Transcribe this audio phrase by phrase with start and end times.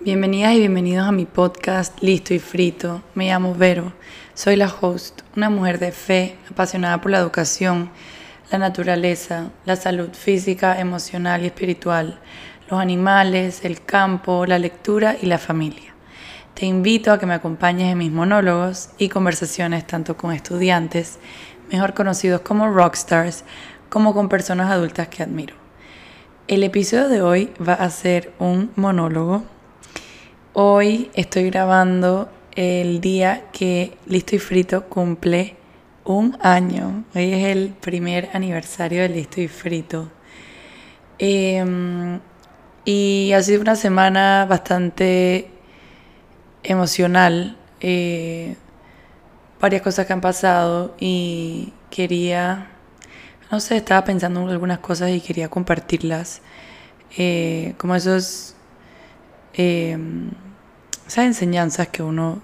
[0.00, 3.02] Bienvenidas y bienvenidos a mi podcast Listo y Frito.
[3.16, 3.92] Me llamo Vero,
[4.32, 7.90] soy la host, una mujer de fe, apasionada por la educación,
[8.52, 12.20] la naturaleza, la salud física, emocional y espiritual,
[12.70, 15.92] los animales, el campo, la lectura y la familia.
[16.54, 21.18] Te invito a que me acompañes en mis monólogos y conversaciones tanto con estudiantes,
[21.72, 23.42] mejor conocidos como rockstars,
[23.88, 25.56] como con personas adultas que admiro.
[26.46, 29.57] El episodio de hoy va a ser un monólogo.
[30.60, 35.54] Hoy estoy grabando el día que Listo y Frito cumple
[36.04, 37.04] un año.
[37.14, 40.10] Hoy es el primer aniversario de Listo y Frito.
[41.20, 42.18] Em,
[42.84, 45.48] y ha sido una semana bastante
[46.64, 48.56] emocional, eh,
[49.60, 52.66] varias cosas que han pasado y quería,
[53.52, 56.42] no sé, estaba pensando en algunas cosas y quería compartirlas,
[57.16, 58.56] eh, como esos,
[59.54, 59.96] eh,
[61.08, 62.40] esas enseñanzas que uno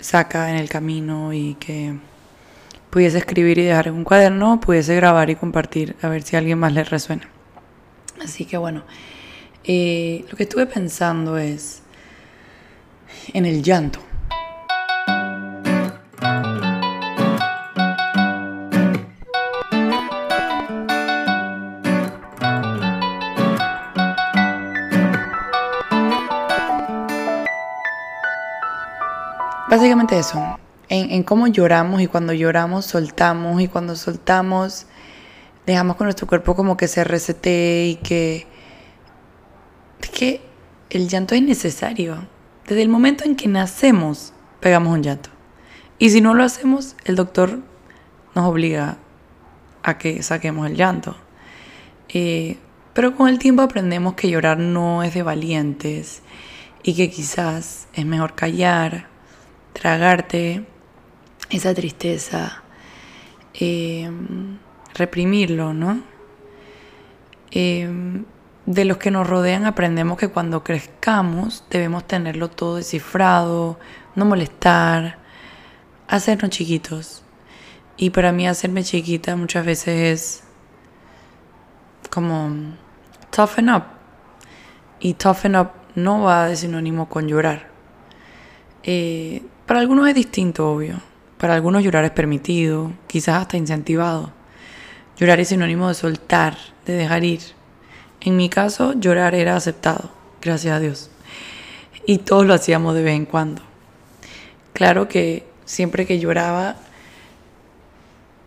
[0.00, 1.94] saca en el camino y que
[2.90, 6.40] pudiese escribir y dejar en un cuaderno, pudiese grabar y compartir a ver si a
[6.40, 7.28] alguien más le resuena.
[8.22, 11.82] Así que bueno, lo que estuve pensando es,
[13.32, 14.00] en el llanto.
[29.70, 34.86] Básicamente eso, en, cómo lloramos y cuando lloramos soltamos y cuando soltamos
[35.66, 38.46] dejamos que nuestro cuerpo como que se resete y que...
[40.00, 40.40] Es que
[40.88, 42.26] el llanto es necesario.
[42.66, 45.28] Desde el momento en que nacemos, pegamos un llanto.
[45.98, 47.58] Y si no lo hacemos, el doctor
[48.34, 48.96] nos obliga
[49.82, 51.14] a que saquemos el llanto.
[52.08, 52.56] Eh,
[52.94, 56.22] pero con el tiempo aprendemos que llorar no es de valientes
[56.82, 59.17] y que quizás es mejor callar,
[59.72, 60.64] tragarte
[61.50, 62.62] esa tristeza,
[63.54, 64.10] eh,
[64.94, 66.02] reprimirlo, ¿no?
[67.50, 68.22] Eh,
[68.66, 73.78] de los que nos rodean aprendemos que cuando crezcamos debemos tenerlo todo descifrado,
[74.14, 75.16] no molestar,
[76.06, 77.22] hacernos chiquitos.
[77.96, 80.44] Y para mí hacerme chiquita muchas veces es
[82.10, 82.76] como
[83.30, 83.84] toughen up.
[85.00, 87.70] Y toughen up no va de sinónimo con llorar.
[88.82, 91.00] Eh, para algunos es distinto, obvio.
[91.38, 94.32] Para algunos llorar es permitido, quizás hasta incentivado.
[95.16, 97.58] Llorar es sinónimo de soltar, de dejar ir
[98.20, 100.10] en mi caso, llorar era aceptado,
[100.42, 101.10] gracias a Dios.
[102.04, 103.62] Y todos lo hacíamos de vez en cuando.
[104.72, 106.76] Claro que siempre que lloraba,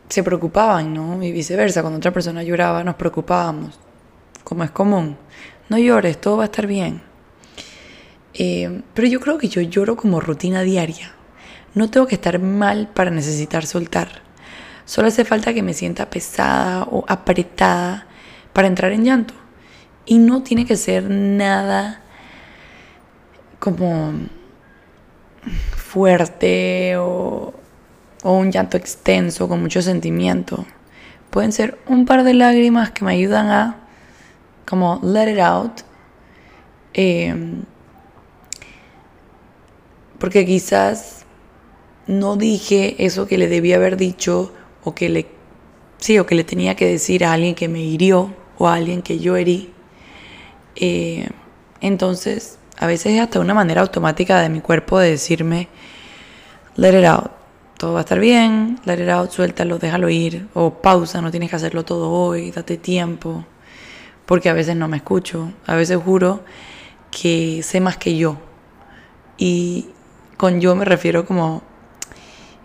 [0.10, 1.24] se preocupaban, ¿no?
[1.24, 3.80] Y viceversa, cuando otra persona lloraba, nos preocupábamos,
[4.44, 5.16] como es común.
[5.70, 7.02] No llores, todo va a estar bien.
[8.34, 11.14] Eh, pero yo creo que yo lloro como rutina diaria.
[11.74, 14.22] No tengo que estar mal para necesitar soltar.
[14.86, 18.08] Solo hace falta que me sienta pesada o apretada
[18.54, 19.34] para entrar en llanto.
[20.06, 22.02] Y no tiene que ser nada
[23.60, 24.14] como
[25.76, 27.54] fuerte o,
[28.24, 30.66] un llanto extenso con mucho sentimiento.
[31.30, 33.78] Pueden ser un par de lágrimas que me ayudan a
[34.68, 35.82] como let it out.
[36.94, 37.64] Em,
[40.22, 41.26] porque quizás
[42.08, 44.54] no dije eso que le debía haber dicho
[44.86, 45.28] o que le
[45.98, 49.02] sí o que le tenía que decir a alguien que me hirió o a alguien
[49.02, 49.74] que yo herí
[50.76, 51.28] eh,
[51.82, 55.68] entonces, a veces es hasta una manera automática de mi cuerpo de decirme,
[56.76, 57.32] let it out,
[57.78, 61.50] todo va a estar bien, let it out, suéltalo, déjalo ir, o pausa, no tienes
[61.50, 63.46] que hacerlo todo hoy, date tiempo,
[64.26, 66.42] porque a veces no me escucho, a veces juro
[67.10, 68.38] que sé más que yo.
[69.38, 69.88] Y
[70.42, 71.62] con yo me refiero como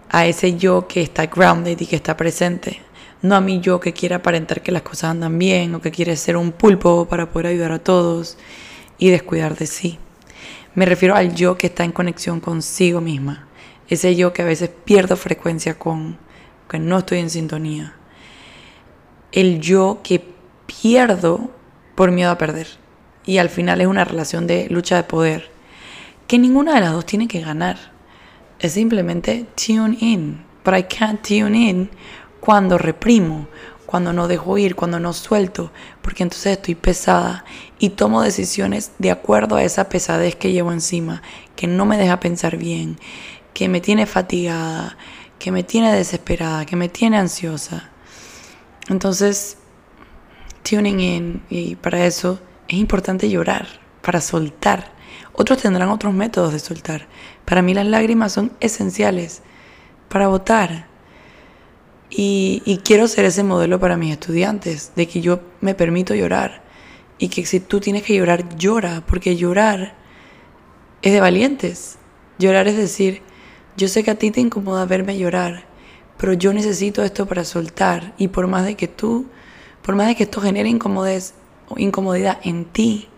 [0.08, 2.80] a ese yo que está grounded y que está presente
[3.20, 6.16] no a mí yo que quiera aparentar que las cosas andan bien o que quiere
[6.16, 8.38] ser un pulpo para poder ayudar a todos
[8.96, 9.98] y descuidar de sí.
[10.74, 13.46] Me refiero al yo que está en conexión consigo misma,
[13.90, 16.16] ese yo que a veces pierdo frecuencia con,
[16.70, 17.94] que no estoy en sintonía.
[19.32, 20.24] El yo que
[20.64, 21.50] pierdo
[21.94, 22.68] por miedo a perder.
[23.26, 25.50] Y al final es una relación de lucha de poder,
[26.26, 27.76] que ninguna de las dos tiene que ganar.
[28.58, 30.44] Es simplemente tune in.
[30.64, 31.90] But I can't tune in
[32.40, 33.48] cuando reprimo,
[33.86, 35.70] cuando no dejo ir, cuando no suelto,
[36.02, 37.44] porque entonces estoy pesada
[37.78, 41.22] y tomo decisiones de acuerdo a esa pesadez que llevo encima,
[41.54, 42.98] que no me deja pensar bien,
[43.54, 44.96] que me tiene fatigada,
[45.38, 47.90] que me tiene desesperada, que me tiene ansiosa.
[48.88, 49.58] Entonces,
[50.62, 53.66] tuning in, y para eso es importante llorar,
[54.02, 54.95] para soltar,
[55.38, 57.06] Otros tendrán otros métodos de soltar.
[57.44, 59.42] Para mí las lágrimas son esenciales
[60.08, 60.86] para votar.
[62.08, 66.62] Y, quiero ser ese modelo para mis estudiantes, de que yo me permito llorar.
[67.18, 69.94] Y que si tú tienes que llorar, llora, porque llorar
[71.02, 71.98] es de valientes.
[72.38, 73.20] Llorar es decir,
[73.76, 75.66] yo sé que a ti te incomoda verme llorar,
[76.16, 78.14] pero yo necesito esto para soltar.
[78.16, 79.26] Y por más de que tú,
[79.82, 83.08] por más de que esto genere incomodidad en ti,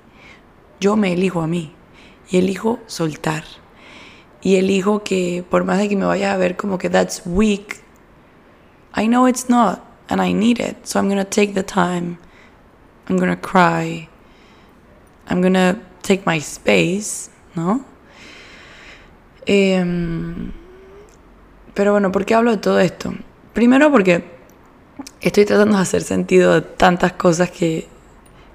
[0.80, 1.77] yo me elijo a mí
[2.30, 3.44] y elijo soltar.
[4.40, 7.82] Y elijo que por más de que me vayas a ver como que that's weak,
[8.96, 10.86] I know it's not and I need it.
[10.86, 12.18] So I'm going to take the time.
[13.08, 14.08] I'm going to cry.
[15.28, 17.84] I'm going to take my space, ¿no?
[19.46, 20.52] Em,
[21.74, 23.14] pero bueno, ¿por qué hablo de todo esto?
[23.54, 24.24] Primero porque
[25.20, 27.88] estoy tratando de hacer sentido de tantas cosas que,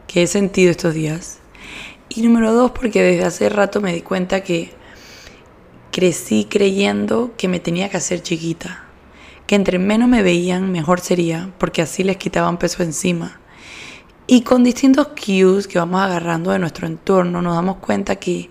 [0.08, 1.40] que he sentido estos días.
[2.10, 4.72] Y número dos, porque desde hace rato me di cuenta que
[5.92, 8.84] crecí creyendo que me tenía que hacer chiquita.
[9.48, 13.40] Que entre menos me veían, mejor sería, porque así les quitaban peso encima.
[14.26, 18.50] Y con distintos cues que vamos agarrando de nuestro entorno, nos damos cuenta que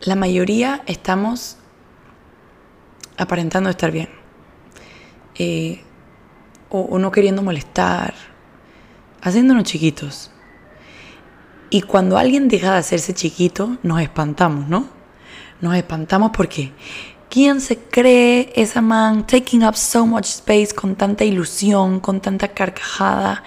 [0.00, 1.58] la mayoría estamos
[3.16, 4.08] aparentando estar bien.
[5.34, 5.82] Eh,
[6.70, 8.14] o, no queriendo molestar,
[9.22, 10.30] haciéndonos chiquitos.
[11.70, 14.86] Y cuando alguien deja de hacerse chiquito, nos espantamos, ¿no?
[15.60, 16.72] Nos espantamos porque
[17.28, 22.48] ¿quién se cree esa man taking up so much space con tanta ilusión, con tanta
[22.48, 23.42] carcajada,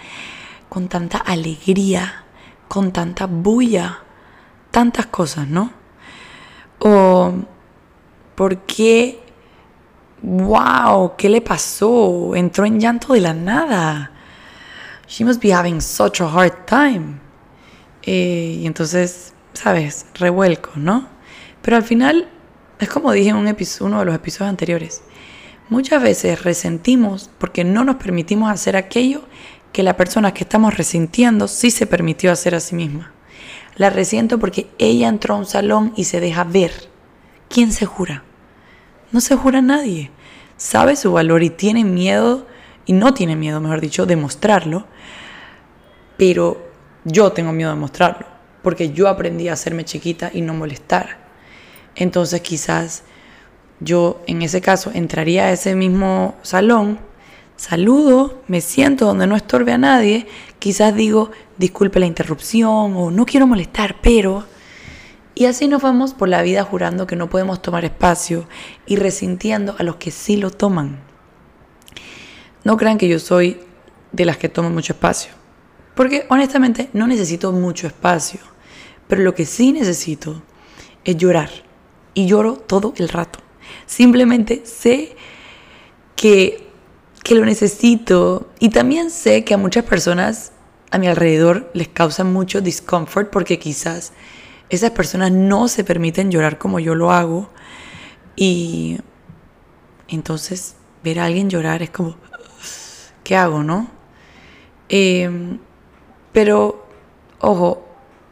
[0.69, 2.25] con tanta alegría,
[2.67, 3.99] con tanta bulla,
[4.69, 5.71] tantas cosas, ¿no?
[6.79, 7.33] O
[8.35, 9.19] ¿por qué?
[10.21, 11.15] ¡Wow!
[11.17, 12.35] ¿Qué le pasó?
[12.35, 14.11] Entró en llanto de la nada.
[15.07, 17.30] She must be having such a hard time.
[18.03, 20.05] Eh, y entonces, ¿sabes?
[20.15, 21.07] Revuelco, ¿no?
[21.61, 22.29] Pero al final,
[22.79, 25.01] es como dije en un uno de los episodios anteriores.
[25.69, 29.23] Muchas veces resentimos porque no nos permitimos hacer aquello
[29.71, 33.13] que la persona que estamos resintiendo sí se permitió hacer a sí misma.
[33.75, 36.89] La resiento porque ella entró a un salón y se deja ver.
[37.49, 38.23] ¿Quién se jura?
[39.11, 40.11] No se jura nadie.
[40.57, 42.45] Sabe su valor y tiene miedo,
[42.85, 44.85] y no tiene miedo, mejor dicho, de mostrarlo.
[46.17, 46.70] Pero
[47.03, 48.25] yo tengo miedo de mostrarlo,
[48.61, 51.17] porque yo aprendí a hacerme chiquita y no molestar.
[51.95, 53.03] Entonces quizás
[53.79, 56.99] yo en ese caso entraría a ese mismo salón
[57.61, 60.25] saludo, me siento donde no estorbe a nadie,
[60.57, 64.45] quizás digo, disculpe la interrupción o no quiero molestar, pero...
[65.35, 68.47] Y así nos vamos por la vida jurando que no podemos tomar espacio
[68.87, 70.99] y resintiendo a los que sí lo toman.
[72.63, 73.59] No crean que yo soy
[74.11, 75.31] de las que toman mucho espacio,
[75.95, 78.39] porque honestamente no necesito mucho espacio,
[79.07, 80.41] pero lo que sí necesito
[81.03, 81.49] es llorar.
[82.13, 83.39] Y lloro todo el rato.
[83.85, 85.15] Simplemente sé
[86.15, 86.71] que
[87.23, 90.51] que lo necesito y también sé que a muchas personas
[90.89, 94.11] a mi alrededor les causa mucho discomfort porque quizás
[94.69, 97.49] esas personas no se permiten llorar como yo lo hago
[98.35, 98.99] y
[100.07, 102.15] entonces ver a alguien llorar es como,
[103.23, 103.89] ¿qué hago, no?
[104.89, 105.59] Em,
[106.31, 106.85] pero,
[107.39, 107.85] ojo,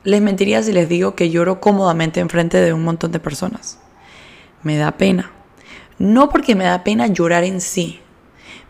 [0.03, 3.79] les mentiría si les digo que lloro cómodamente enfrente de un montón de personas.
[4.63, 5.31] Me da pena.
[5.97, 7.99] No porque me da pena llorar en sí,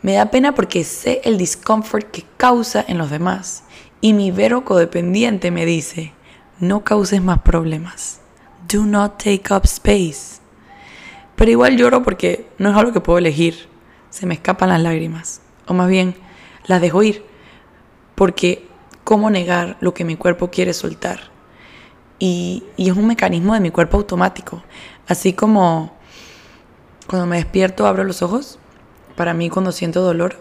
[0.02, 3.64] me da pena porque sé el discomfort que causa en los demás.
[4.02, 6.14] Y mi vero codependiente me dice,
[6.60, 8.22] no causes más problemas.
[8.70, 10.40] Do not take up space.
[11.36, 13.68] Pero igual lloro porque no es algo que puedo elegir.
[14.10, 15.42] Se me escapan las lágrimas.
[15.68, 16.16] O más bien,
[16.66, 17.26] las dejo ir.
[18.16, 18.69] Porque
[19.10, 21.32] ¿cómo negar lo que mi cuerpo quiere soltar?
[22.20, 24.62] Y, y es un mecanismo de mi cuerpo automático.
[25.08, 25.98] Así como
[27.08, 28.60] cuando me despierto abro los ojos
[29.16, 30.38] para mí cuando siento dolor,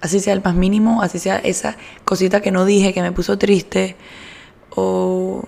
[0.00, 3.36] así sea el más mínimo, así sea esa cosita que no dije que me puso
[3.36, 3.94] triste,
[4.74, 5.42] o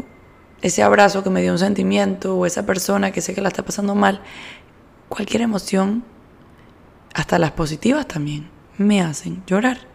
[0.61, 3.65] ese abrazo que me dio un sentimiento, o esa persona que sé que la está
[3.65, 4.21] pasando mal,
[5.09, 6.05] cualquier emoción,
[7.15, 9.90] hasta las positivas también, me hacen llorar,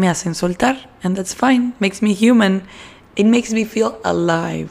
[0.00, 2.62] me hacen soltar, and that's fine, makes me human,
[3.16, 4.70] it makes me feel alive.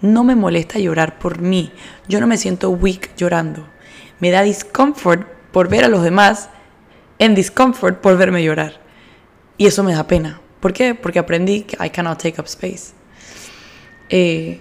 [0.00, 1.72] No me molesta llorar por mí,
[2.06, 3.66] yo no me siento weak llorando,
[4.20, 6.50] me da discomfort por ver a los demás
[7.18, 8.80] en discomfort por verme llorar.
[9.56, 10.40] Y eso me da pena.
[10.60, 10.94] ¿Por qué?
[10.94, 12.92] Porque aprendí que I cannot take up space.
[14.08, 14.60] Eh,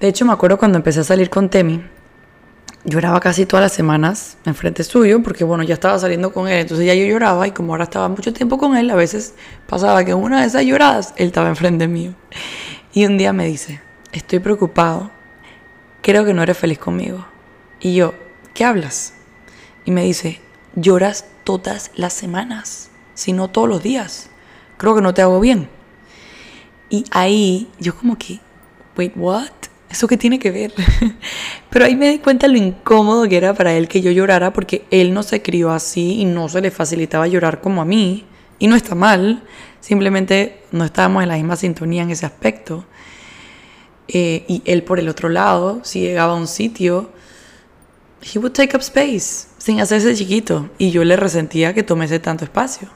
[0.00, 1.82] de hecho, me acuerdo cuando empecé a salir con Temi,
[2.84, 6.60] lloraba casi todas las semanas en frente suyo, porque bueno, ya estaba saliendo con él,
[6.60, 9.34] entonces ya yo lloraba y como ahora estaba mucho tiempo con él, a veces
[9.66, 12.14] pasaba que en una de esas lloradas él estaba enfrente mío.
[12.92, 13.80] Y un día me dice,
[14.12, 15.10] estoy preocupado,
[16.02, 17.26] creo que no eres feliz conmigo.
[17.80, 18.14] Y yo,
[18.54, 19.14] ¿qué hablas?
[19.84, 20.40] Y me dice,
[20.74, 24.30] lloras todas las semanas, si no todos los días.
[24.76, 25.68] Creo que no te hago bien.
[26.88, 28.40] Y ahí yo como que,
[28.96, 29.50] wait, what?
[29.90, 30.72] ¿Eso qué tiene que ver?
[31.70, 34.84] Pero ahí me di cuenta lo incómodo que era para él que yo llorara porque
[34.90, 38.24] él no se crió así y no se le facilitaba llorar como a mí.
[38.60, 39.42] Y no está mal,
[39.80, 42.84] simplemente no estábamos en la misma sintonía en ese aspecto.
[44.06, 47.10] Eh, y él por el otro lado, si llegaba a un sitio,
[48.22, 50.70] he would take up space sin hacerse chiquito.
[50.78, 52.88] Y yo le resentía que tomese tanto espacio.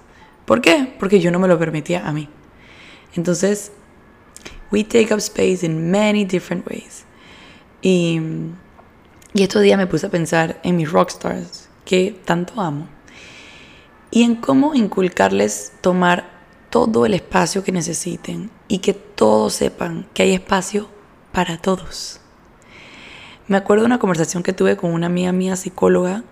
[0.45, 0.95] ¿Por qué?
[1.01, 2.29] Porque yo no me lo permitía a mí.
[3.17, 3.73] Entonces,
[4.71, 7.04] we take up space in many different ways.
[7.83, 8.21] Y,
[9.35, 12.88] y estos días me puse a pensar en mis rockstars, que tanto amo,
[14.11, 16.30] y en cómo inculcarles tomar
[16.71, 20.88] todo el espacio que necesiten y que todos sepan que hay espacio
[21.33, 22.21] para todos.
[23.47, 26.25] Me acuerdo de una conversación que tuve con una amiga mía psicóloga,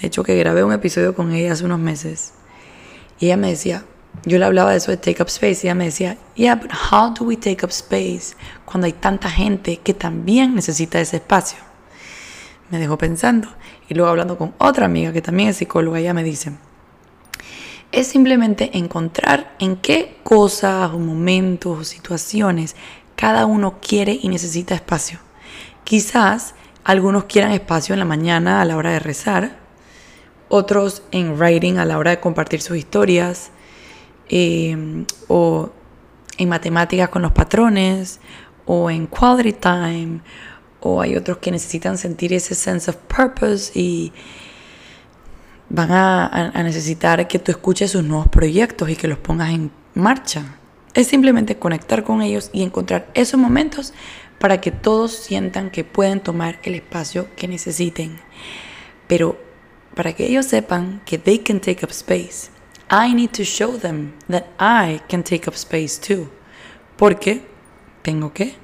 [0.00, 2.32] de hecho que grabé un episodio con ella hace unos meses,
[3.20, 3.84] y ella me decía,
[4.24, 6.70] yo le hablaba de eso de take up space y ella me decía, yeah, but
[6.90, 11.58] how do we take up space cuando hay tanta gente que también necesita ese espacio?
[12.70, 13.48] Me dejó pensando
[13.88, 16.52] y luego hablando con otra amiga que también es psicóloga, ella me dice,
[17.92, 22.74] es simplemente encontrar en qué cosas o momentos o situaciones
[23.14, 25.18] cada uno quiere y necesita espacio.
[25.84, 29.58] Quizás algunos quieran espacio en la mañana a la hora de rezar,
[30.48, 33.50] otros en writing a la hora de compartir sus historias,
[34.28, 35.70] eh, o
[36.38, 38.20] en matemáticas con los patrones,
[38.66, 40.20] o en quality time,
[40.80, 44.12] o hay otros que necesitan sentir ese sense of purpose y
[45.68, 49.70] van a, a, necesitar que tú escuches sus nuevos proyectos y que los pongas en
[49.94, 50.56] marcha.
[50.92, 53.94] Es simplemente conectar con ellos y encontrar esos momentos
[54.38, 58.18] para que todos sientan que pueden tomar el espacio que necesiten.
[59.08, 59.38] Pero
[59.94, 62.50] para que ellos sepan que they can take up space,
[62.90, 66.28] I need to show them that I can take up space too.
[66.96, 67.42] Porque
[68.02, 68.54] tengo que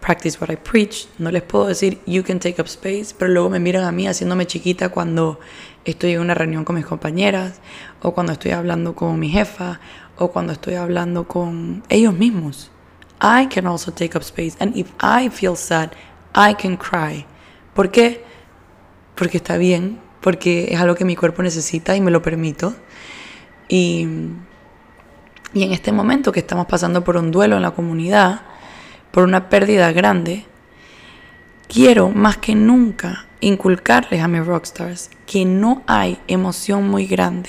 [0.00, 1.08] practice what I preach.
[1.18, 4.06] No les puedo decir you can take up space, pero luego me miran a mí
[4.06, 5.40] haciéndome chiquita cuando
[5.84, 7.60] estoy en una reunión con mis compañeras,
[8.02, 9.80] o cuando estoy hablando con mi jefa,
[10.18, 12.70] o cuando estoy hablando con ellos mismos.
[13.20, 14.56] I can also take up space.
[14.58, 15.92] And if I feel sad,
[16.34, 17.24] I can cry.
[17.74, 18.24] ¿Por qué?
[19.14, 22.74] Porque está bien, porque es algo que mi cuerpo necesita y me lo permito.
[23.74, 24.06] Y,
[25.54, 28.42] y en este momento que estamos pasando por un duelo en la comunidad,
[29.10, 30.44] por una pérdida grande,
[31.68, 37.48] quiero más que nunca inculcarles a mis rockstars que no hay emoción muy grande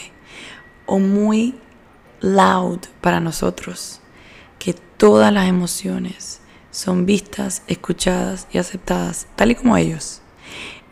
[0.85, 1.55] o muy
[2.21, 3.99] loud para nosotros,
[4.59, 6.39] que todas las emociones
[6.71, 10.21] son vistas, escuchadas y aceptadas tal y como ellos.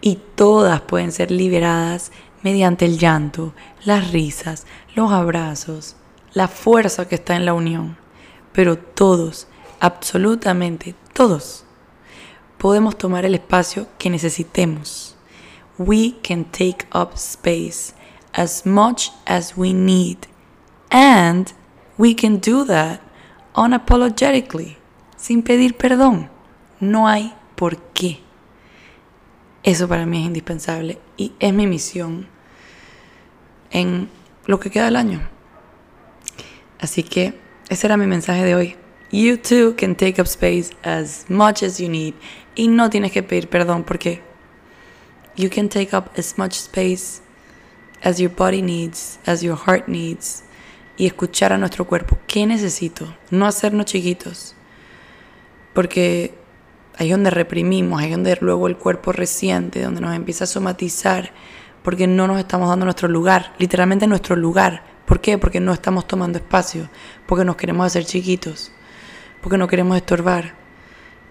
[0.01, 2.11] Y todas pueden ser liberadas
[2.43, 5.95] mediante el llanto, las risas, los abrazos,
[6.33, 7.97] la fuerza que está en la unión.
[8.53, 9.47] Pero todos,
[9.79, 11.65] absolutamente todos,
[12.57, 15.15] podemos tomar el espacio que necesitemos.
[15.77, 17.93] We can take up space
[18.33, 20.17] as much as we need.
[20.89, 21.51] And
[21.97, 23.01] we can do that
[23.53, 24.77] unapologetically,
[25.15, 26.29] sin pedir perdón.
[26.79, 28.19] No hay por qué.
[29.63, 32.27] Eso para mí es indispensable y es mi misión
[33.71, 34.09] en
[34.45, 35.21] lo que queda del año.
[36.79, 37.33] Así que
[37.69, 38.75] ese era mi mensaje de hoy.
[39.11, 42.13] You too can take up space as much as you need.
[42.55, 44.21] Y no tienes que pedir perdón porque
[45.35, 47.21] you can take up as much space
[48.03, 50.43] as your body needs, as your heart needs.
[50.97, 52.17] Y escuchar a nuestro cuerpo.
[52.27, 53.15] ¿Qué necesito?
[53.31, 54.55] No hacernos chiquitos.
[55.73, 56.35] Porque
[56.97, 60.47] ahí es donde reprimimos, ahí es donde luego el cuerpo resiente, donde nos empieza a
[60.47, 61.31] somatizar,
[61.83, 64.83] porque no nos estamos dando nuestro lugar, literalmente nuestro lugar.
[65.05, 65.37] ¿Por qué?
[65.37, 66.89] Porque no estamos tomando espacio,
[67.25, 68.71] porque nos queremos hacer chiquitos
[69.41, 70.53] porque no queremos estorbar.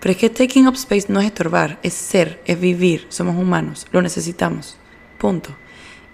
[0.00, 3.86] Pero es que taking up space no es estorbar, es ser, es vivir, somos humanos,
[3.92, 4.76] lo necesitamos.
[5.18, 5.56] Punto.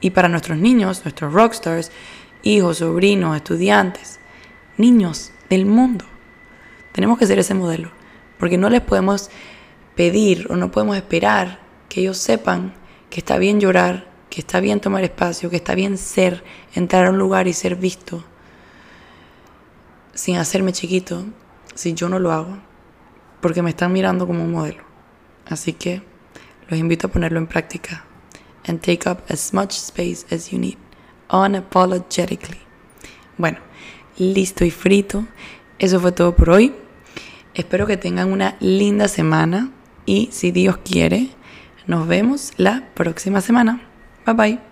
[0.00, 1.90] Y para nuestros niños, nuestros rockstars,
[2.42, 4.18] hijos, sobrinos, estudiantes,
[4.76, 6.04] niños del mundo,
[6.92, 7.90] tenemos que ser ese modelo,
[8.38, 9.30] porque no les podemos
[9.94, 12.74] pedir o no podemos esperar que ellos sepan
[13.08, 17.10] que está bien llorar, que está bien tomar espacio, que está bien ser, entrar a
[17.10, 18.22] un lugar y ser visto,
[20.12, 21.24] sin hacerme chiquito,
[21.74, 22.58] si yo no lo hago,
[23.40, 24.82] porque me están mirando como un modelo.
[25.46, 26.02] Así que
[26.68, 28.04] los invito a ponerlo en práctica.
[28.66, 30.76] And take up as much space as you need,
[31.30, 32.60] unapologetically.
[33.38, 33.56] Bueno,
[34.18, 35.24] listo y frito.
[35.78, 36.74] Eso fue todo por hoy.
[37.54, 39.70] Espero que tengan una linda semana
[40.04, 41.30] y si Dios quiere,
[41.86, 43.80] nos vemos la próxima semana.
[44.26, 44.65] Bye bye.